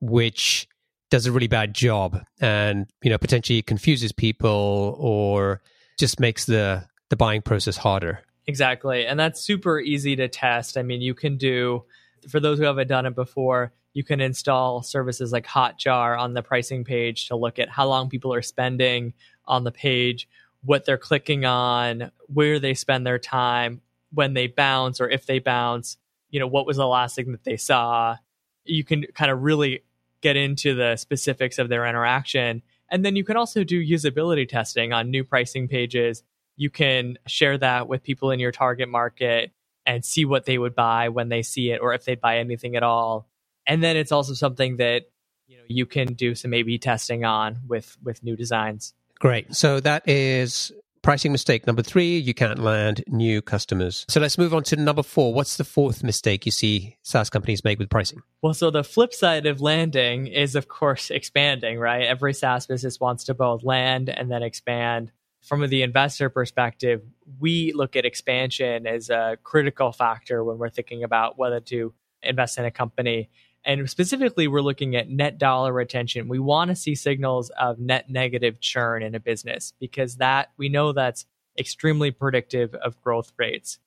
[0.00, 0.68] which
[1.10, 5.62] does a really bad job and you know potentially confuses people or
[5.98, 8.20] just makes the the buying process harder.
[8.46, 9.06] Exactly.
[9.06, 10.76] And that's super easy to test.
[10.76, 11.84] I mean, you can do
[12.28, 16.42] for those who haven't done it before, you can install services like Hotjar on the
[16.42, 19.14] pricing page to look at how long people are spending
[19.46, 20.28] on the page
[20.66, 23.80] what they're clicking on, where they spend their time,
[24.12, 25.96] when they bounce or if they bounce,
[26.30, 28.16] you know, what was the last thing that they saw.
[28.64, 29.84] You can kind of really
[30.22, 32.62] get into the specifics of their interaction.
[32.90, 36.24] And then you can also do usability testing on new pricing pages.
[36.56, 39.52] You can share that with people in your target market
[39.84, 42.76] and see what they would buy when they see it or if they'd buy anything
[42.76, 43.28] at all.
[43.66, 45.04] And then it's also something that
[45.46, 48.94] you know you can do some A/B testing on with with new designs.
[49.18, 49.54] Great.
[49.54, 50.72] So that is
[51.06, 52.18] pricing mistake number three.
[52.18, 54.04] You can't land new customers.
[54.08, 55.32] So let's move on to number four.
[55.32, 58.22] What's the fourth mistake you see SaaS companies make with pricing?
[58.42, 62.02] Well, so the flip side of landing is, of course, expanding, right?
[62.02, 65.12] Every SaaS business wants to both land and then expand.
[65.46, 67.02] From the investor perspective,
[67.38, 72.58] we look at expansion as a critical factor when we're thinking about whether to invest
[72.58, 73.30] in a company.
[73.64, 76.26] And specifically, we're looking at net dollar retention.
[76.26, 80.68] We want to see signals of net negative churn in a business because that we
[80.68, 83.78] know that's extremely predictive of growth rates.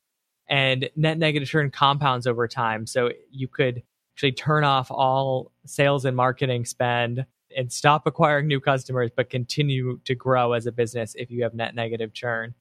[0.48, 2.88] And net negative churn compounds over time.
[2.88, 3.84] So you could
[4.15, 10.00] actually turn off all sales and marketing spend and stop acquiring new customers, but continue
[10.06, 12.54] to grow as a business if you have net negative churn.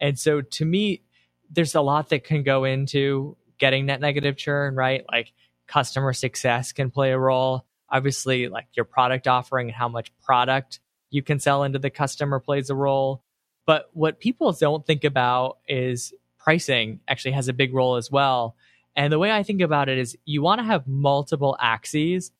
[0.00, 1.02] And so to me,
[1.50, 5.04] there's a lot that can go into getting net negative churn, right?
[5.10, 5.32] Like
[5.66, 7.64] customer success can play a role.
[7.88, 10.80] Obviously, like your product offering and how much product
[11.10, 13.22] you can sell into the customer plays a role.
[13.64, 18.56] But what people don't think about is pricing actually has a big role as well.
[18.94, 22.32] And the way I think about it is you want to have multiple axes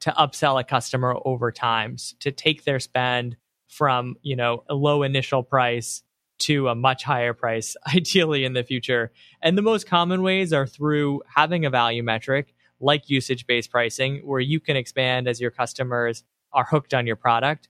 [0.00, 3.36] to upsell a customer over time to take their spend
[3.68, 6.02] from, you know, a low initial price
[6.38, 9.12] to a much higher price, ideally in the future.
[9.42, 14.20] And the most common ways are through having a value metric like usage based pricing,
[14.24, 17.68] where you can expand as your customers are hooked on your product.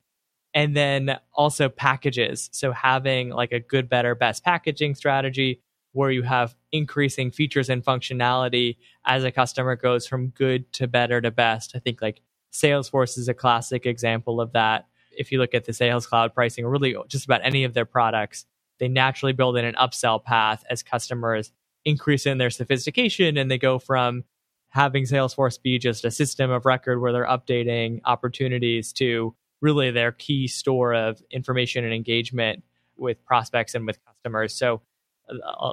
[0.53, 2.49] And then also packages.
[2.53, 5.61] So having like a good, better, best packaging strategy
[5.97, 11.23] where you have increasing features and functionality as a customer goes from good to better
[11.23, 11.73] to best.
[11.75, 12.21] I think like
[12.53, 14.87] Salesforce is a classic example of that.
[15.11, 17.87] If you look at the Sales Cloud pricing, or really just about any of their
[17.87, 18.45] products,
[18.79, 21.51] they naturally build in an upsell path as customers
[21.87, 24.25] increase in their sophistication and they go from
[24.69, 30.13] having Salesforce be just a system of record where they're updating opportunities to really their
[30.13, 32.63] key store of information and engagement
[32.99, 34.55] with prospects and with customers.
[34.55, 34.83] So,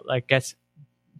[0.10, 0.56] I guess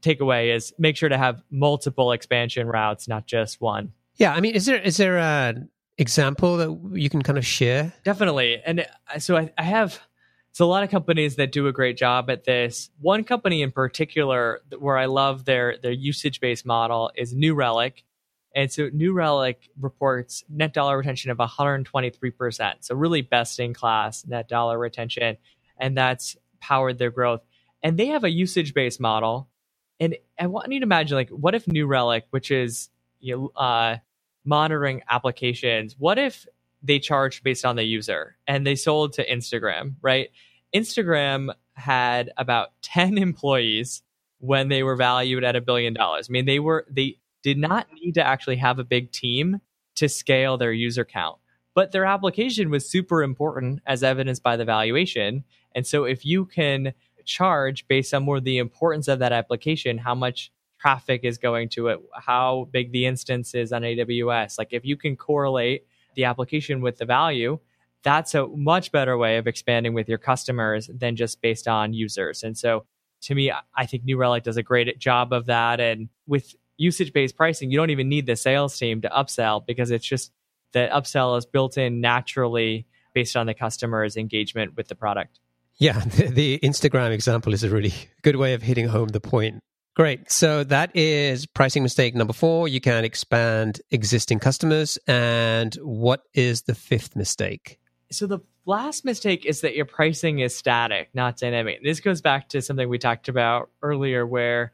[0.02, 3.94] takeaway is make sure to have multiple expansion routes, not just one.
[4.18, 7.94] Yeah, I mean, is there is there an example that you can kind of share?
[8.04, 10.00] Definitely, and uh, so I, I have
[10.54, 12.92] so a lot of companies that do a great job at this.
[13.02, 18.04] One company in particular where I love their their usage based model is New Relic,
[18.56, 22.74] And so New Relic reports net dollar retention of 123%.
[22.82, 25.38] So really best in class net dollar retention.
[25.78, 27.42] And that's powered their growth.
[27.84, 29.50] And they have a usage based model.
[30.00, 33.62] And I want you to imagine like, what if New Relic, which is you know,
[33.62, 33.98] uh,
[34.46, 36.48] monitoring applications, what if
[36.82, 40.30] they charged based on the user and they sold to Instagram, right?
[40.76, 44.02] Instagram had about 10 employees
[44.40, 46.28] when they were valued at a billion dollars.
[46.30, 49.62] I mean, they were they did not need to actually have a big team
[49.96, 51.38] to scale their user count.
[51.76, 55.44] But their application was super important as evidenced by the valuation.
[55.74, 56.94] And so if you can
[57.26, 61.88] charge based on more the importance of that application, how much traffic is going to
[61.88, 66.82] it, how big the instance is on AWS, like if you can correlate the application
[66.82, 67.58] with the value,
[68.04, 72.44] that's a much better way of expanding with your customers than just based on users.
[72.44, 72.86] And so
[73.22, 75.80] to me, I think New Relic does a great job of that.
[75.80, 79.90] And with usage based pricing, you don't even need the sales team to upsell because
[79.90, 80.34] it's just
[80.74, 85.40] the upsell is built in naturally based on the customer's engagement with the product.
[85.80, 89.60] Yeah, the, the Instagram example is a really good way of hitting home the point.
[89.96, 90.32] Great.
[90.32, 92.68] So that is pricing mistake number four.
[92.68, 94.98] You can expand existing customers.
[95.08, 97.78] And what is the fifth mistake?
[98.12, 101.84] So the last mistake is that your pricing is static, not dynamic.
[101.84, 104.74] This goes back to something we talked about earlier where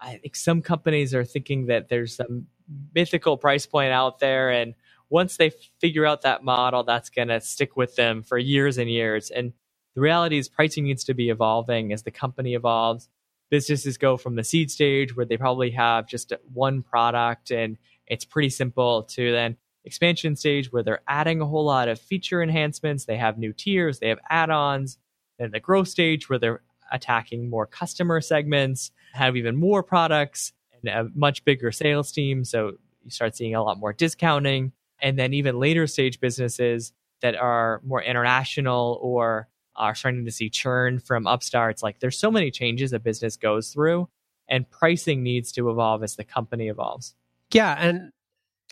[0.00, 2.46] I think some companies are thinking that there's some
[2.92, 4.74] mythical price point out there and
[5.08, 8.90] once they figure out that model that's going to stick with them for years and
[8.90, 9.52] years and
[9.96, 13.08] the reality is pricing needs to be evolving as the company evolves
[13.50, 18.24] businesses go from the seed stage where they probably have just one product and it's
[18.24, 23.04] pretty simple to then expansion stage where they're adding a whole lot of feature enhancements
[23.04, 24.98] they have new tiers they have add-ons
[25.38, 30.88] then the growth stage where they're attacking more customer segments, have even more products, and
[30.88, 32.44] a much bigger sales team.
[32.44, 34.72] So you start seeing a lot more discounting.
[35.00, 40.50] And then even later stage businesses that are more international or are starting to see
[40.50, 41.82] churn from upstarts.
[41.82, 44.08] Like there's so many changes a business goes through,
[44.48, 47.14] and pricing needs to evolve as the company evolves.
[47.52, 47.76] Yeah.
[47.78, 48.12] And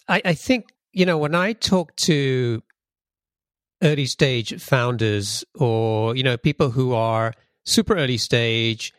[0.08, 2.62] I, I think, you know, when I talk to
[3.82, 8.92] early stage founders or, you know, people who are super early stage,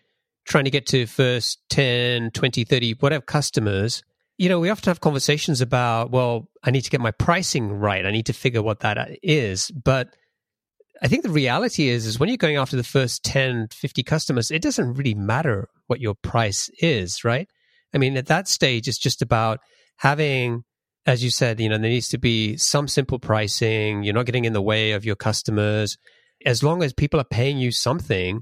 [0.46, 4.04] trying to get to first 10, 20, 30, whatever customers,
[4.38, 8.06] you know, we often have conversations about, well, I need to get my pricing right.
[8.06, 9.72] I need to figure what that is.
[9.72, 10.16] But
[11.02, 14.52] I think the reality is, is when you're going after the first 10, 50 customers,
[14.52, 17.48] it doesn't really matter what your price is, right?
[17.94, 19.60] I mean, at that stage, it's just about
[19.98, 20.64] having,
[21.06, 24.04] as you said, you know, there needs to be some simple pricing.
[24.04, 25.98] You're not getting in the way of your customers.
[26.46, 28.42] As long as people are paying you something,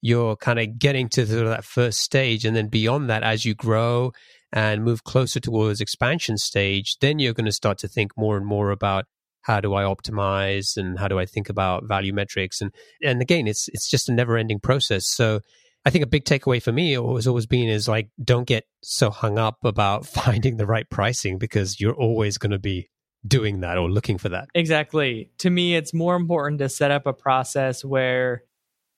[0.00, 2.44] you're kind of getting to the, that first stage.
[2.44, 4.12] And then beyond that, as you grow
[4.52, 8.44] and move closer towards expansion stage, then you're going to start to think more and
[8.44, 9.06] more about
[9.42, 12.60] how do I optimize and how do I think about value metrics.
[12.60, 15.06] And, and again, it's, it's just a never ending process.
[15.06, 15.40] So
[15.84, 19.10] I think a big takeaway for me has always been is like, don't get so
[19.10, 22.88] hung up about finding the right pricing because you're always going to be
[23.26, 24.48] doing that or looking for that.
[24.54, 25.30] Exactly.
[25.38, 28.44] To me, it's more important to set up a process where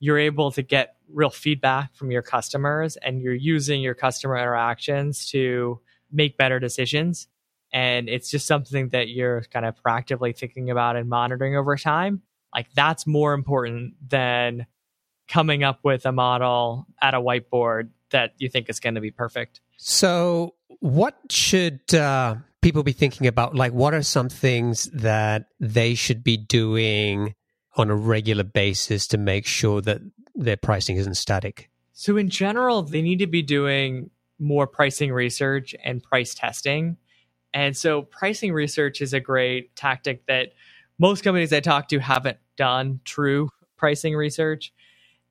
[0.00, 5.28] you're able to get real feedback from your customers and you're using your customer interactions
[5.30, 5.80] to
[6.10, 7.28] make better decisions.
[7.74, 12.22] And it's just something that you're kind of proactively thinking about and monitoring over time.
[12.54, 14.66] Like that's more important than
[15.26, 19.10] coming up with a model at a whiteboard that you think is going to be
[19.10, 19.60] perfect.
[19.76, 23.56] So, what should uh, people be thinking about?
[23.56, 27.34] Like, what are some things that they should be doing
[27.76, 30.00] on a regular basis to make sure that
[30.36, 31.70] their pricing isn't static?
[31.92, 36.98] So, in general, they need to be doing more pricing research and price testing.
[37.54, 40.48] And so, pricing research is a great tactic that
[40.98, 44.72] most companies I talk to haven't done true pricing research.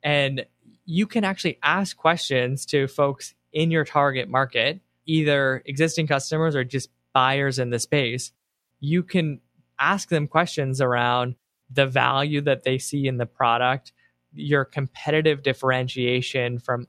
[0.02, 0.46] And
[0.86, 6.64] you can actually ask questions to folks in your target market, either existing customers or
[6.64, 8.32] just buyers in the space.
[8.80, 9.40] You can
[9.78, 11.36] ask them questions around
[11.70, 13.92] the value that they see in the product,
[14.32, 16.86] your competitive differentiation from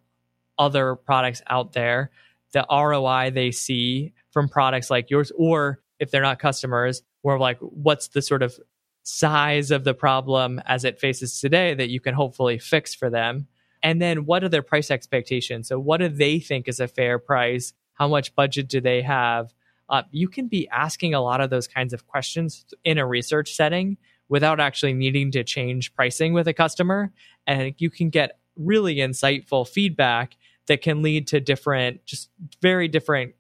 [0.57, 2.11] other products out there,
[2.55, 7.59] the ROI they see from products like yours, or if they're not customers, or like
[7.59, 8.57] what's the sort of
[9.03, 13.47] size of the problem as it faces today that you can hopefully fix for them.
[13.83, 15.67] And then what are their price expectations?
[15.67, 17.73] So, what do they think is a fair price?
[17.93, 19.53] How much budget do they have?
[19.89, 23.53] Uh, you can be asking a lot of those kinds of questions in a research
[23.53, 23.97] setting
[24.29, 27.11] without actually needing to change pricing with a customer.
[27.45, 30.37] And you can get really insightful feedback
[30.67, 32.29] that can lead to different, just
[32.61, 33.35] very different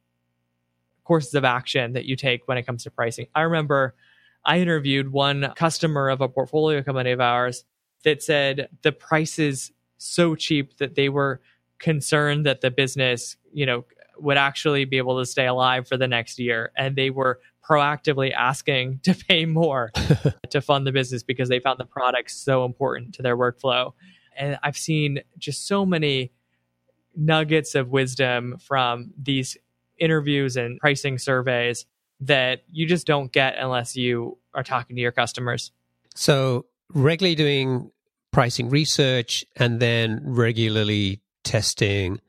[1.03, 3.27] courses of action that you take when it comes to pricing.
[3.35, 3.95] I remember
[4.43, 7.65] I interviewed one customer of a portfolio company of ours
[8.03, 11.41] that said the price is so cheap that they were
[11.79, 13.85] concerned that the business, you know,
[14.17, 16.71] would actually be able to stay alive for the next year.
[16.77, 19.91] And they were proactively asking to pay more
[20.49, 23.93] to fund the business because they found the product so important to their workflow.
[24.37, 26.31] And I've seen just so many
[27.15, 29.57] nuggets of wisdom from these
[29.97, 31.85] interviews and pricing surveys
[32.21, 35.71] that you just don't get unless you are talking to your customers.
[36.15, 37.91] So, regularly doing
[38.31, 42.19] pricing research and then regularly testing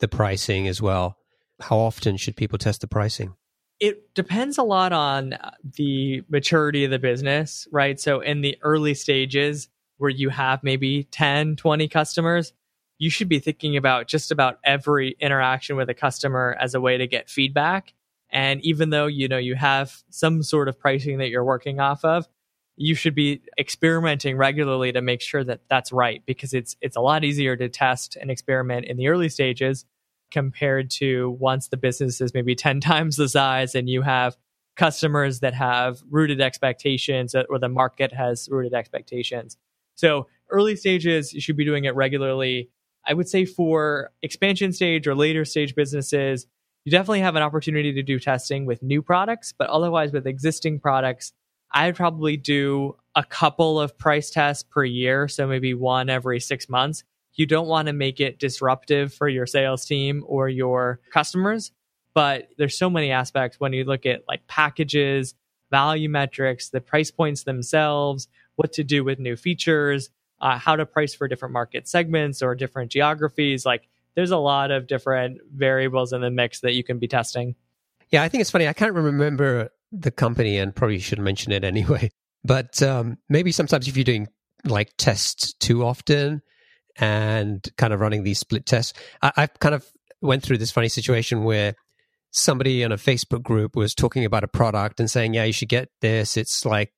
[0.00, 1.16] the pricing as well.
[1.60, 3.34] How often should people test the pricing?
[3.80, 5.38] It depends a lot on
[5.76, 7.98] the maturity of the business, right?
[8.00, 9.68] So, in the early stages
[9.98, 12.52] where you have maybe 10, 20 customers,
[12.98, 16.96] you should be thinking about just about every interaction with a customer as a way
[16.96, 17.92] to get feedback.
[18.30, 22.04] And even though you know you have some sort of pricing that you're working off
[22.04, 22.26] of,
[22.76, 27.00] you should be experimenting regularly to make sure that that's right because it's it's a
[27.00, 29.84] lot easier to test and experiment in the early stages
[30.30, 34.36] compared to once the business is maybe 10 times the size and you have
[34.76, 39.56] customers that have rooted expectations or the market has rooted expectations.
[39.94, 42.70] So early stages, you should be doing it regularly.
[43.06, 46.46] I would say for expansion stage or later stage businesses,
[46.84, 50.80] you definitely have an opportunity to do testing with new products, but otherwise with existing
[50.80, 51.32] products,
[51.72, 55.28] I'd probably do a couple of price tests per year.
[55.28, 57.02] So maybe one every six months.
[57.34, 61.72] You don't want to make it disruptive for your sales team or your customers.
[62.14, 65.34] But there's so many aspects when you look at like packages,
[65.70, 70.08] value metrics, the price points themselves, what to do with new features,
[70.40, 73.64] uh, how to price for different market segments or different geographies.
[73.64, 77.54] Like there's a lot of different variables in the mix that you can be testing.
[78.10, 78.68] Yeah, I think it's funny.
[78.68, 82.10] I can't remember the company and probably should mention it anyway.
[82.44, 84.28] But um, maybe sometimes if you're doing
[84.64, 86.42] like tests too often
[86.96, 89.84] and kind of running these split tests, I, I've kind of
[90.20, 91.74] went through this funny situation where
[92.30, 95.68] somebody in a Facebook group was talking about a product and saying, yeah, you should
[95.68, 96.36] get this.
[96.36, 96.92] It's like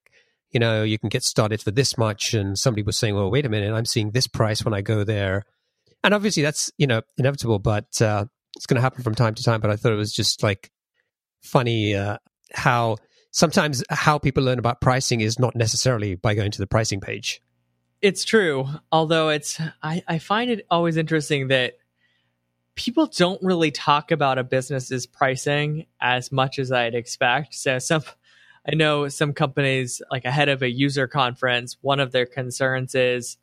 [0.50, 2.34] you know, you can get started for this much.
[2.34, 5.04] And somebody was saying, well, wait a minute, I'm seeing this price when I go
[5.04, 5.44] there.
[6.02, 8.26] And obviously that's, you know, inevitable, but uh,
[8.56, 9.60] it's going to happen from time to time.
[9.60, 10.70] But I thought it was just like
[11.42, 12.18] funny uh,
[12.52, 12.96] how
[13.30, 17.42] sometimes how people learn about pricing is not necessarily by going to the pricing page.
[18.00, 18.66] It's true.
[18.92, 21.74] Although it's, I, I find it always interesting that
[22.76, 27.54] people don't really talk about a business's pricing as much as I'd expect.
[27.54, 28.02] So some
[28.70, 33.38] I know some companies, like ahead of a user conference, one of their concerns is,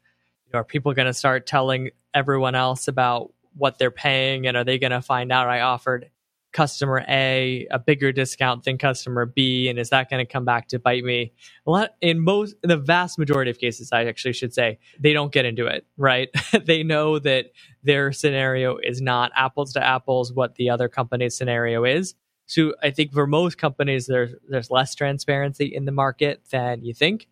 [0.45, 4.55] you know, are people going to start telling everyone else about what they're paying, and
[4.55, 6.11] are they going to find out I offered
[6.51, 10.67] customer A a bigger discount than customer B, and is that going to come back
[10.69, 11.33] to bite me?
[11.65, 15.13] A lot in most, in the vast majority of cases, I actually should say they
[15.13, 15.87] don't get into it.
[15.97, 16.29] Right?
[16.65, 17.47] they know that
[17.83, 22.13] their scenario is not apples to apples what the other company's scenario is
[22.45, 26.93] so I think for most companies, there's there's less transparency in the market than you
[26.93, 27.27] think,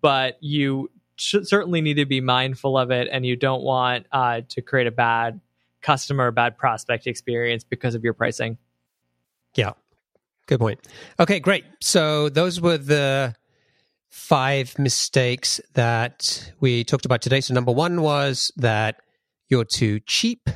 [0.00, 4.62] but you certainly need to be mindful of it, and you don't want uh, to
[4.62, 5.40] create a bad
[5.82, 8.56] customer, bad prospect experience because of your pricing.
[9.54, 9.72] Yeah,
[10.46, 10.80] good point.
[11.20, 11.64] Okay, great.
[11.80, 13.36] So those were the
[14.08, 17.40] five mistakes that we talked about today.
[17.40, 18.96] So number one was that
[19.48, 20.48] you're too cheap.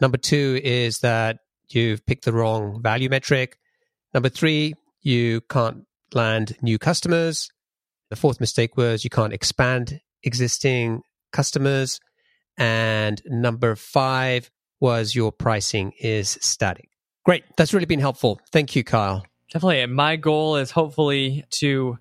[0.00, 1.38] Number two is that
[1.70, 3.58] you've picked the wrong value metric.
[4.14, 7.50] Number three, you can't land new customers.
[8.10, 11.02] The fourth mistake was you can't expand existing
[11.32, 12.00] customers.
[12.56, 14.50] And number five
[14.80, 16.88] was your pricing is static.
[17.24, 17.44] Great.
[17.56, 18.40] That's really been helpful.
[18.52, 19.24] Thank you, Kyle.
[19.52, 19.80] Definitely.
[19.80, 21.98] And my goal is hopefully to,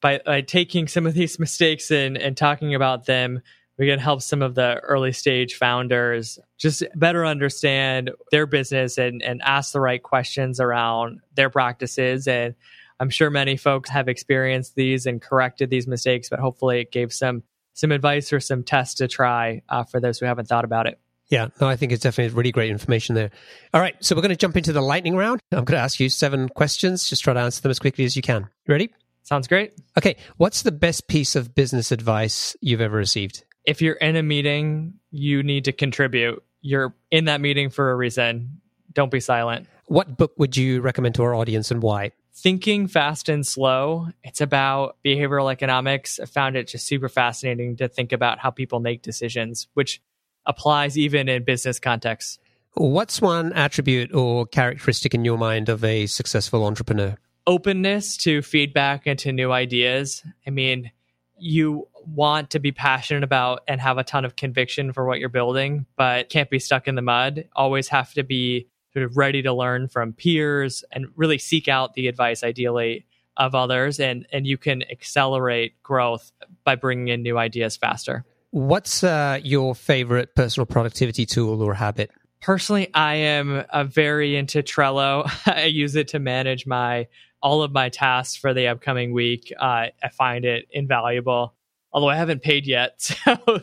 [0.00, 3.40] by, by taking some of these mistakes and, and talking about them,
[3.78, 9.22] we can help some of the early stage founders just better understand their business and,
[9.22, 12.28] and ask the right questions around their practices.
[12.28, 12.54] And
[13.00, 17.12] I'm sure many folks have experienced these and corrected these mistakes, but hopefully it gave
[17.12, 17.42] some
[17.76, 21.00] some advice or some tests to try uh, for those who haven't thought about it.
[21.28, 23.30] Yeah, no, I think it's definitely really great information there.
[23.72, 25.40] All right, so we're going to jump into the lightning round.
[25.50, 27.08] I'm going to ask you seven questions.
[27.08, 28.48] Just try to answer them as quickly as you can.
[28.68, 28.90] Ready?
[29.24, 29.72] Sounds great.
[29.98, 33.44] Okay, what's the best piece of business advice you've ever received?
[33.64, 36.42] If you're in a meeting, you need to contribute.
[36.60, 38.60] You're in that meeting for a reason.
[38.92, 39.66] Don't be silent.
[39.86, 42.12] What book would you recommend to our audience and why?
[42.34, 44.08] Thinking Fast and Slow.
[44.22, 46.18] It's about behavioral economics.
[46.18, 50.00] I found it just super fascinating to think about how people make decisions, which
[50.46, 52.38] applies even in business contexts.
[52.74, 57.16] What's one attribute or characteristic in your mind of a successful entrepreneur?
[57.46, 60.24] Openness to feedback and to new ideas.
[60.46, 60.90] I mean,
[61.38, 65.28] you want to be passionate about and have a ton of conviction for what you're
[65.28, 67.48] building, but can't be stuck in the mud.
[67.54, 71.94] Always have to be sort of ready to learn from peers and really seek out
[71.94, 73.98] the advice, ideally, of others.
[73.98, 76.30] And, and you can accelerate growth
[76.62, 78.24] by bringing in new ideas faster.
[78.50, 82.12] What's uh, your favorite personal productivity tool or habit?
[82.40, 85.28] Personally, I am uh, very into Trello.
[85.46, 87.08] I use it to manage my
[87.42, 89.52] all of my tasks for the upcoming week.
[89.58, 91.54] Uh, I find it invaluable.
[91.94, 93.36] Although I haven't paid yet, so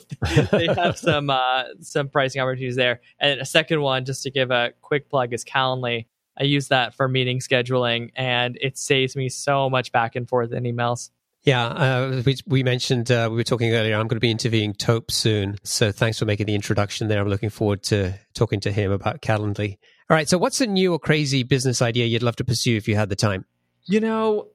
[0.52, 3.02] they have some uh, some pricing opportunities there.
[3.20, 6.08] And a second one, just to give a quick plug, is Calendly.
[6.40, 10.54] I use that for meeting scheduling, and it saves me so much back and forth
[10.54, 11.10] in emails.
[11.44, 13.96] Yeah, uh, we, we, mentioned uh, we were talking earlier.
[13.96, 17.20] I'm going to be interviewing Tope soon, so thanks for making the introduction there.
[17.20, 19.78] I'm looking forward to talking to him about Calendly.
[20.10, 22.88] All right, so what's a new or crazy business idea you'd love to pursue if
[22.88, 23.46] you had the time?
[23.86, 24.50] You know,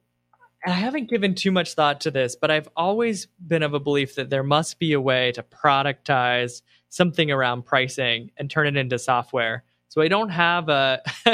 [0.65, 4.15] I haven't given too much thought to this, but I've always been of a belief
[4.15, 8.97] that there must be a way to productize something around pricing and turn it into
[8.97, 9.63] software.
[9.89, 11.01] So I don't have a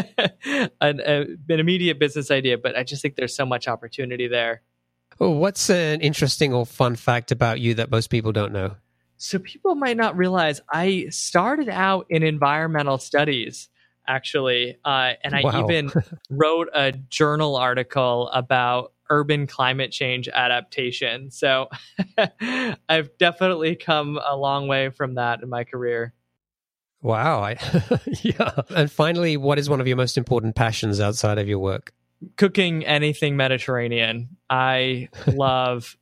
[0.81, 4.61] an, a, an immediate business idea, but I just think there's so much opportunity there.
[5.19, 8.75] Well, what's an interesting or fun fact about you that most people don't know?
[9.17, 13.69] So people might not realize I started out in environmental studies
[14.07, 15.63] actually, uh, and I wow.
[15.63, 15.91] even
[16.29, 21.29] wrote a journal article about urban climate change adaptation.
[21.29, 21.69] So
[22.89, 26.13] I've definitely come a long way from that in my career.
[27.01, 27.41] Wow.
[27.43, 27.57] I,
[28.21, 28.61] yeah.
[28.69, 31.93] And finally, what is one of your most important passions outside of your work?
[32.35, 34.37] cooking anything Mediterranean.
[34.49, 35.97] I love,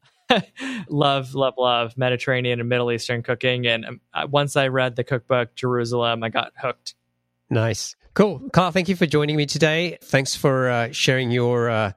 [0.89, 3.67] love, love, love Mediterranean and Middle Eastern cooking.
[3.67, 6.95] And um, once I read the cookbook Jerusalem, I got hooked.
[7.51, 7.95] Nice.
[8.13, 8.49] Cool.
[8.51, 9.97] Kyle, thank you for joining me today.
[10.03, 11.91] Thanks for uh, sharing your uh,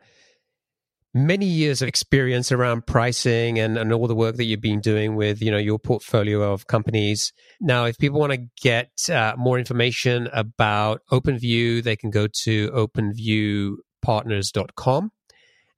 [1.15, 5.15] many years of experience around pricing and, and all the work that you've been doing
[5.15, 7.33] with you know your portfolio of companies.
[7.61, 12.71] Now, if people want to get uh, more information about OpenView, they can go to
[12.71, 15.13] OpenView partners.com.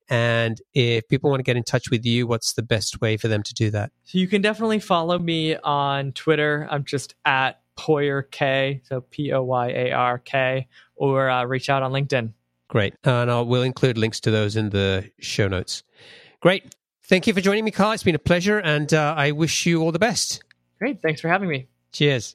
[0.09, 3.29] And if people want to get in touch with you, what's the best way for
[3.29, 3.91] them to do that?
[4.05, 6.67] So you can definitely follow me on Twitter.
[6.71, 10.67] I'm just at Poyar K, so P O Y A R K,
[10.97, 12.33] or uh, reach out on LinkedIn.
[12.69, 12.95] Great.
[13.05, 15.83] And I will include links to those in the show notes.
[16.41, 16.75] Great.
[17.05, 17.93] Thank you for joining me, Kyle.
[17.93, 20.43] It's been a pleasure, and uh, I wish you all the best.
[20.81, 21.01] Great.
[21.01, 21.69] Thanks for having me.
[21.93, 22.35] Cheers.